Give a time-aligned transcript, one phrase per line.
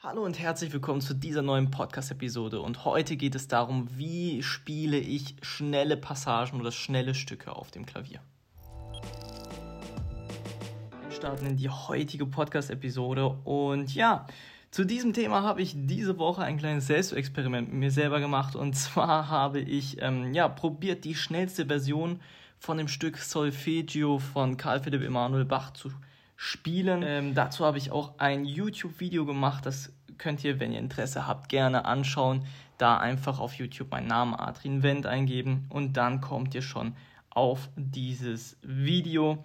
[0.00, 2.60] Hallo und herzlich willkommen zu dieser neuen Podcast-Episode.
[2.60, 7.84] Und heute geht es darum, wie spiele ich schnelle Passagen oder schnelle Stücke auf dem
[7.84, 8.20] Klavier.
[11.02, 13.26] Wir starten in die heutige Podcast-Episode.
[13.42, 14.28] Und ja,
[14.70, 18.54] zu diesem Thema habe ich diese Woche ein kleines Selbstexperiment mit mir selber gemacht.
[18.54, 22.20] Und zwar habe ich ähm, ja, probiert, die schnellste Version
[22.60, 26.07] von dem Stück Solfeggio von Karl Philipp Emanuel Bach zu spielen
[26.40, 27.02] spielen.
[27.04, 29.66] Ähm, dazu habe ich auch ein YouTube-Video gemacht.
[29.66, 32.46] Das könnt ihr, wenn ihr Interesse habt, gerne anschauen.
[32.78, 36.94] Da einfach auf YouTube meinen Namen Adrian Wendt eingeben und dann kommt ihr schon
[37.30, 39.42] auf dieses Video.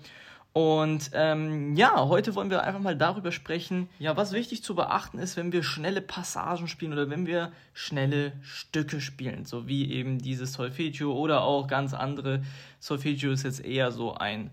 [0.53, 5.17] Und ähm, ja, heute wollen wir einfach mal darüber sprechen, ja, was wichtig zu beachten
[5.17, 10.19] ist, wenn wir schnelle Passagen spielen oder wenn wir schnelle Stücke spielen, so wie eben
[10.19, 12.43] dieses Solfeggio oder auch ganz andere.
[12.79, 14.51] Solfeggio ist jetzt eher so ein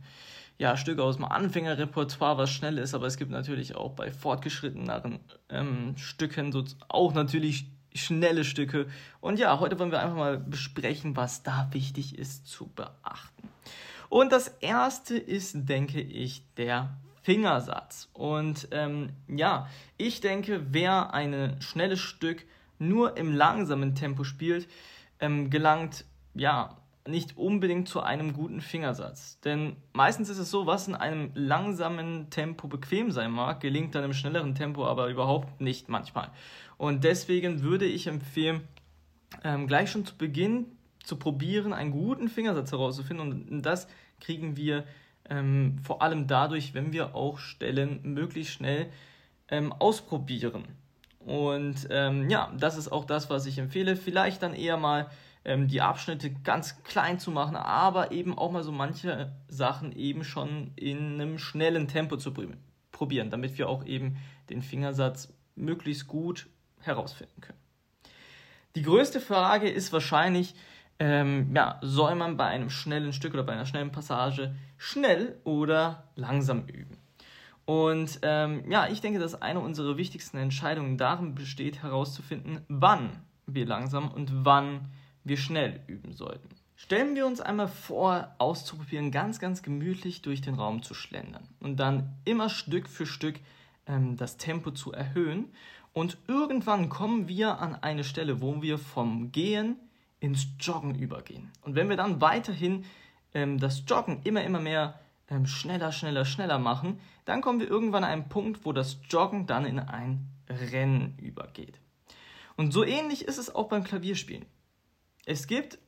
[0.60, 5.18] ja, Stücke aus dem Anfängerrepertoire, was schnell ist, aber es gibt natürlich auch bei fortgeschritteneren
[5.48, 8.86] ähm, Stücken so, auch natürlich schnelle Stücke.
[9.22, 13.48] Und ja, heute wollen wir einfach mal besprechen, was da wichtig ist zu beachten.
[14.10, 18.10] Und das erste ist, denke ich, der Fingersatz.
[18.12, 22.44] Und ähm, ja, ich denke, wer ein schnelles Stück
[22.78, 24.68] nur im langsamen Tempo spielt,
[25.20, 26.76] ähm, gelangt ja
[27.08, 29.40] nicht unbedingt zu einem guten Fingersatz.
[29.40, 34.04] Denn meistens ist es so, was in einem langsamen Tempo bequem sein mag, gelingt dann
[34.04, 36.30] im schnelleren Tempo aber überhaupt nicht manchmal.
[36.76, 38.62] Und deswegen würde ich empfehlen,
[39.44, 40.66] ähm, gleich schon zu Beginn
[41.02, 43.46] zu probieren, einen guten Fingersatz herauszufinden.
[43.48, 43.88] Und das
[44.20, 44.84] kriegen wir
[45.28, 48.90] ähm, vor allem dadurch, wenn wir auch Stellen möglichst schnell
[49.48, 50.64] ähm, ausprobieren.
[51.20, 53.96] Und ähm, ja, das ist auch das, was ich empfehle.
[53.96, 55.10] Vielleicht dann eher mal
[55.44, 60.24] ähm, die Abschnitte ganz klein zu machen, aber eben auch mal so manche Sachen eben
[60.24, 62.34] schon in einem schnellen Tempo zu
[62.92, 64.16] probieren, damit wir auch eben
[64.50, 66.48] den Fingersatz möglichst gut
[66.80, 67.58] herausfinden können.
[68.76, 70.54] Die größte Frage ist wahrscheinlich,
[70.98, 76.10] ähm, ja, soll man bei einem schnellen Stück oder bei einer schnellen Passage schnell oder
[76.14, 76.98] langsam üben?
[77.64, 83.10] Und ähm, ja, ich denke, dass eine unserer wichtigsten Entscheidungen darin besteht, herauszufinden, wann
[83.46, 84.90] wir langsam und wann
[85.24, 86.48] wir schnell üben sollten.
[86.76, 91.76] Stellen wir uns einmal vor, auszuprobieren, ganz, ganz gemütlich durch den Raum zu schlendern und
[91.76, 93.38] dann immer Stück für Stück
[93.86, 95.52] ähm, das Tempo zu erhöhen.
[95.92, 99.76] Und irgendwann kommen wir an eine Stelle, wo wir vom Gehen
[100.20, 101.50] ins Joggen übergehen.
[101.62, 102.84] Und wenn wir dann weiterhin
[103.34, 108.04] ähm, das Joggen immer, immer mehr ähm, schneller, schneller, schneller machen, dann kommen wir irgendwann
[108.04, 111.78] an einen Punkt, wo das Joggen dann in ein Rennen übergeht.
[112.56, 114.46] Und so ähnlich ist es auch beim Klavierspielen.
[115.26, 115.78] Es gibt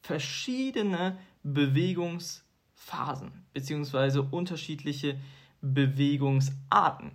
[0.00, 5.18] verschiedene Bewegungsphasen beziehungsweise unterschiedliche
[5.60, 7.12] Bewegungsarten.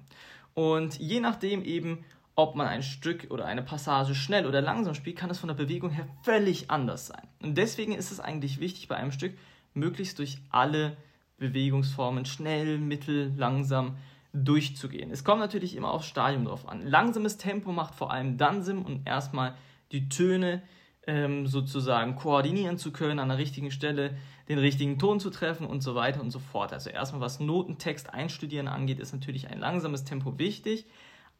[0.53, 2.03] Und je nachdem eben,
[2.35, 5.55] ob man ein Stück oder eine Passage schnell oder langsam spielt, kann es von der
[5.55, 7.27] Bewegung her völlig anders sein.
[7.41, 9.37] Und deswegen ist es eigentlich wichtig bei einem Stück,
[9.73, 10.97] möglichst durch alle
[11.37, 13.97] Bewegungsformen schnell, mittel, langsam
[14.33, 15.11] durchzugehen.
[15.11, 16.81] Es kommt natürlich immer aufs Stadium drauf an.
[16.81, 19.55] Langsames Tempo macht vor allem dann Sinn, um erstmal
[19.91, 20.61] die Töne
[21.07, 24.17] ähm, sozusagen koordinieren zu können, an der richtigen Stelle
[24.49, 26.73] den richtigen Ton zu treffen und so weiter und so fort.
[26.73, 30.85] Also erstmal was Notentext einstudieren angeht, ist natürlich ein langsames Tempo wichtig,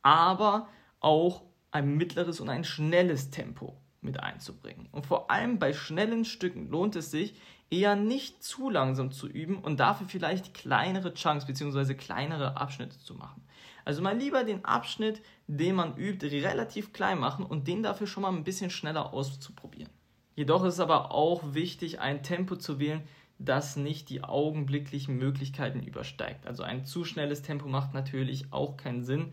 [0.02, 0.68] aber
[1.00, 4.88] auch ein mittleres und ein schnelles Tempo mit einzubringen.
[4.92, 7.36] Und vor allem bei schnellen Stücken lohnt es sich,
[7.70, 11.96] eher nicht zu langsam zu üben und dafür vielleicht kleinere Chunks bzw.
[11.96, 13.44] kleinere Abschnitte zu machen.
[13.88, 18.24] Also mal lieber den Abschnitt, den man übt, relativ klein machen und den dafür schon
[18.24, 19.90] mal ein bisschen schneller auszuprobieren.
[20.36, 23.04] Jedoch ist es aber auch wichtig, ein Tempo zu wählen,
[23.40, 26.46] das nicht die augenblicklichen Möglichkeiten übersteigt.
[26.48, 29.32] Also ein zu schnelles Tempo macht natürlich auch keinen Sinn.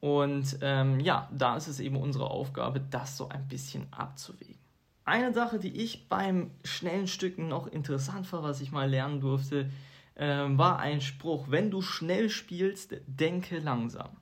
[0.00, 4.58] Und ähm, ja, da ist es eben unsere Aufgabe, das so ein bisschen abzuwägen.
[5.04, 9.70] Eine Sache, die ich beim schnellen Stücken noch interessant war, was ich mal lernen durfte,
[10.16, 14.16] ähm, war ein Spruch, wenn du schnell spielst, denke langsam.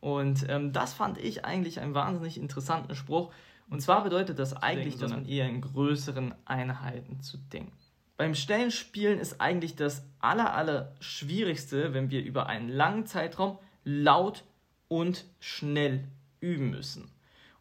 [0.00, 3.32] Und ähm, das fand ich eigentlich einen wahnsinnig interessanten Spruch.
[3.68, 7.76] Und zwar bedeutet das eigentlich, dass man eher in größeren Einheiten zu denken.
[8.16, 13.58] Beim schnellen Spielen ist eigentlich das aller, aller Schwierigste, wenn wir über einen langen Zeitraum
[13.84, 14.44] laut
[14.88, 16.04] und schnell
[16.40, 17.10] üben müssen.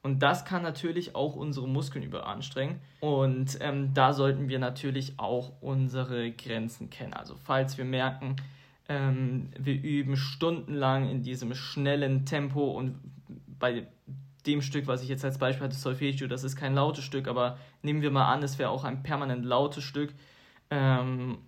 [0.06, 2.80] Und das kann natürlich auch unsere Muskeln überanstrengen.
[3.00, 7.14] Und ähm, da sollten wir natürlich auch unsere Grenzen kennen.
[7.14, 8.36] Also falls wir merken,
[8.88, 13.00] ähm, wir üben stundenlang in diesem schnellen Tempo und
[13.58, 13.88] bei
[14.46, 17.58] dem Stück, was ich jetzt als Beispiel hatte, Solfeggio, das ist kein lautes Stück, aber
[17.82, 20.14] nehmen wir mal an, es wäre auch ein permanent lautes Stück,
[20.70, 21.40] ähm,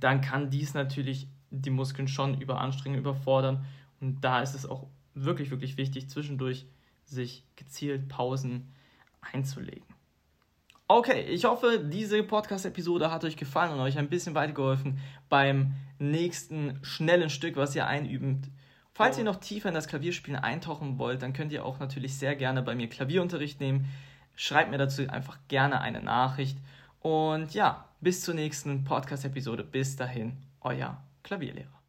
[0.00, 3.66] dann kann dies natürlich die Muskeln schon überanstrengen, überfordern.
[4.00, 6.64] Und da ist es auch wirklich, wirklich wichtig, zwischendurch
[7.14, 8.72] sich gezielt Pausen
[9.20, 9.86] einzulegen.
[10.88, 14.98] Okay, ich hoffe, diese Podcast-Episode hat euch gefallen und euch ein bisschen weitergeholfen
[15.28, 18.48] beim nächsten schnellen Stück, was ihr einübt.
[18.92, 22.36] Falls ihr noch tiefer in das Klavierspielen eintauchen wollt, dann könnt ihr auch natürlich sehr
[22.36, 23.86] gerne bei mir Klavierunterricht nehmen.
[24.36, 26.58] Schreibt mir dazu einfach gerne eine Nachricht.
[27.00, 29.64] Und ja, bis zur nächsten Podcast-Episode.
[29.64, 31.81] Bis dahin, euer Klavierlehrer.